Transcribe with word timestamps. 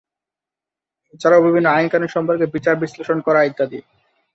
এছাড়াও 1.13 1.45
বিভিন্ন 1.47 1.67
আইন-কানুন 1.71 2.09
সম্পর্কে 2.15 2.45
বিচার 2.55 2.75
বিশ্লেষণ 2.83 3.17
করা 3.27 3.39
ইত্যাদি। 3.43 3.79